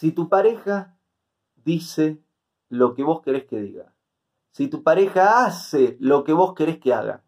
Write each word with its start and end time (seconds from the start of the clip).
Si 0.00 0.12
tu 0.12 0.30
pareja 0.30 0.96
dice 1.62 2.24
lo 2.70 2.94
que 2.94 3.02
vos 3.02 3.20
querés 3.20 3.44
que 3.44 3.60
diga, 3.60 3.92
si 4.50 4.66
tu 4.68 4.82
pareja 4.82 5.44
hace 5.44 5.98
lo 6.00 6.24
que 6.24 6.32
vos 6.32 6.54
querés 6.54 6.78
que 6.78 6.94
haga, 6.94 7.22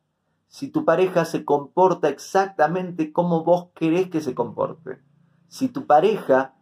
si 0.48 0.68
tu 0.68 0.86
pareja 0.86 1.26
se 1.26 1.44
comporta 1.44 2.08
exactamente 2.08 3.12
como 3.12 3.44
vos 3.44 3.68
querés 3.74 4.08
que 4.08 4.22
se 4.22 4.34
comporte, 4.34 5.02
si 5.48 5.68
tu 5.68 5.86
pareja 5.86 6.54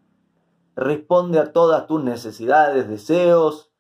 responde 0.75 1.39
a 1.39 1.53
todas 1.53 1.87
tus 1.87 2.03
necesidades, 2.03 2.89
deseos, 2.89 3.71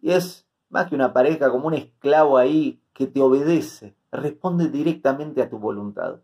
y 0.00 0.12
es 0.12 0.46
más 0.68 0.88
que 0.88 0.94
una 0.94 1.12
pareja 1.12 1.50
como 1.50 1.66
un 1.66 1.74
esclavo 1.74 2.38
ahí 2.38 2.80
que 2.92 3.08
te 3.08 3.20
obedece, 3.20 3.96
responde 4.12 4.68
directamente 4.68 5.42
a 5.42 5.50
tu 5.50 5.58
voluntad. 5.58 6.20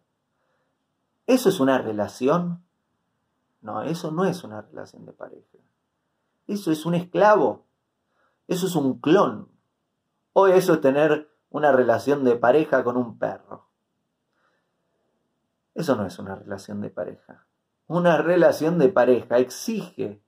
¿Eso 1.27 1.49
es 1.49 1.59
una 1.59 1.79
relación? 1.79 2.66
No, 3.67 3.83
eso 3.83 4.13
no 4.13 4.25
es 4.25 4.45
una 4.45 4.63
relación 4.63 5.05
de 5.07 5.13
pareja. 5.13 5.59
Eso 6.47 6.71
es 6.71 6.87
un 6.87 6.95
esclavo. 6.95 7.67
Eso 8.47 8.69
es 8.69 8.77
un 8.77 9.01
clon. 9.01 9.49
O 10.33 10.47
eso 10.47 10.75
es 10.75 10.81
tener 10.81 11.29
una 11.51 11.73
relación 11.73 12.23
de 12.23 12.37
pareja 12.37 12.85
con 12.85 12.97
un 12.97 13.19
perro. 13.19 13.67
Eso 15.75 15.97
no 15.97 16.07
es 16.07 16.17
una 16.21 16.37
relación 16.37 16.81
de 16.81 16.91
pareja. 16.91 17.45
Una 17.89 18.19
relación 18.19 18.79
de 18.79 18.89
pareja 18.89 19.39
exige 19.39 20.23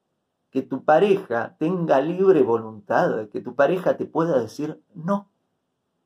que 0.50 0.62
tu 0.62 0.84
pareja 0.84 1.54
tenga 1.60 2.00
libre 2.00 2.42
voluntad, 2.42 3.28
que 3.28 3.40
tu 3.40 3.54
pareja 3.54 3.96
te 3.96 4.06
pueda 4.06 4.40
decir, 4.40 4.82
no, 4.94 5.30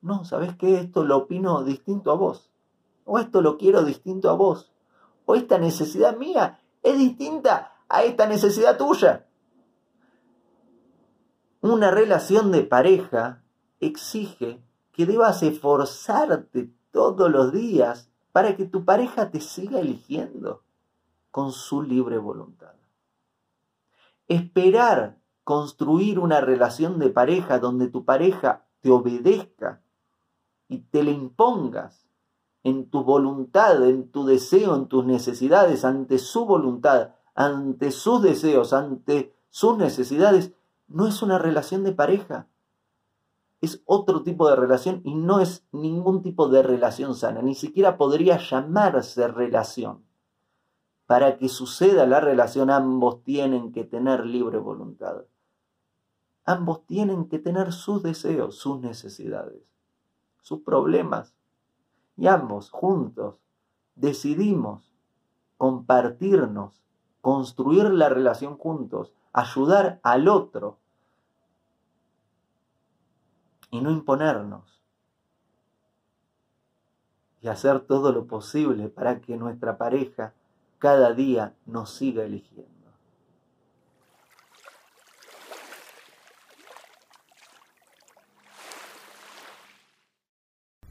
no, 0.02 0.26
¿sabes 0.26 0.54
qué? 0.56 0.80
Esto 0.80 1.02
lo 1.04 1.16
opino 1.16 1.64
distinto 1.64 2.10
a 2.10 2.14
vos. 2.14 2.50
O 3.06 3.18
esto 3.18 3.40
lo 3.40 3.56
quiero 3.56 3.84
distinto 3.84 4.28
a 4.28 4.34
vos. 4.34 4.70
O 5.24 5.34
esta 5.34 5.56
necesidad 5.56 6.18
mía 6.18 6.58
es 6.82 6.98
distinta 6.98 7.72
a 7.88 8.02
esta 8.02 8.26
necesidad 8.26 8.76
tuya. 8.76 9.26
Una 11.60 11.90
relación 11.90 12.50
de 12.50 12.62
pareja 12.62 13.42
exige 13.80 14.62
que 14.92 15.06
debas 15.06 15.42
esforzarte 15.42 16.70
todos 16.90 17.30
los 17.30 17.52
días 17.52 18.10
para 18.32 18.56
que 18.56 18.64
tu 18.64 18.84
pareja 18.84 19.30
te 19.30 19.40
siga 19.40 19.80
eligiendo 19.80 20.62
con 21.30 21.52
su 21.52 21.82
libre 21.82 22.18
voluntad. 22.18 22.74
Esperar 24.28 25.18
construir 25.44 26.18
una 26.18 26.40
relación 26.40 26.98
de 26.98 27.10
pareja 27.10 27.58
donde 27.58 27.88
tu 27.88 28.04
pareja 28.04 28.64
te 28.80 28.90
obedezca 28.90 29.82
y 30.68 30.78
te 30.78 31.02
le 31.02 31.10
impongas 31.10 32.06
en 32.64 32.88
tu 32.88 33.04
voluntad, 33.04 33.84
en 33.88 34.10
tu 34.10 34.24
deseo, 34.24 34.74
en 34.76 34.86
tus 34.86 35.04
necesidades, 35.04 35.84
ante 35.84 36.18
su 36.18 36.46
voluntad, 36.46 37.10
ante 37.34 37.90
sus 37.90 38.22
deseos, 38.22 38.72
ante 38.72 39.34
sus 39.50 39.76
necesidades, 39.76 40.52
no 40.88 41.06
es 41.06 41.22
una 41.22 41.38
relación 41.38 41.84
de 41.84 41.92
pareja. 41.92 42.48
Es 43.60 43.82
otro 43.86 44.22
tipo 44.22 44.48
de 44.48 44.56
relación 44.56 45.00
y 45.04 45.14
no 45.14 45.40
es 45.40 45.66
ningún 45.72 46.22
tipo 46.22 46.48
de 46.48 46.62
relación 46.62 47.14
sana. 47.14 47.42
Ni 47.42 47.54
siquiera 47.54 47.96
podría 47.96 48.38
llamarse 48.38 49.28
relación. 49.28 50.04
Para 51.06 51.38
que 51.38 51.48
suceda 51.48 52.06
la 52.06 52.20
relación 52.20 52.70
ambos 52.70 53.22
tienen 53.22 53.72
que 53.72 53.84
tener 53.84 54.26
libre 54.26 54.58
voluntad. 54.58 55.24
Ambos 56.44 56.86
tienen 56.86 57.28
que 57.28 57.38
tener 57.38 57.72
sus 57.72 58.02
deseos, 58.02 58.56
sus 58.56 58.80
necesidades, 58.80 59.62
sus 60.40 60.60
problemas. 60.60 61.34
Y 62.16 62.26
ambos 62.26 62.70
juntos 62.70 63.40
decidimos 63.94 64.92
compartirnos, 65.56 66.82
construir 67.20 67.84
la 67.90 68.08
relación 68.08 68.56
juntos, 68.56 69.12
ayudar 69.32 70.00
al 70.02 70.28
otro 70.28 70.78
y 73.70 73.80
no 73.80 73.90
imponernos. 73.90 74.80
Y 77.40 77.48
hacer 77.48 77.80
todo 77.80 78.12
lo 78.12 78.26
posible 78.26 78.88
para 78.88 79.20
que 79.20 79.36
nuestra 79.36 79.78
pareja 79.78 80.32
cada 80.78 81.12
día 81.12 81.54
nos 81.66 81.90
siga 81.90 82.24
eligiendo. 82.24 82.71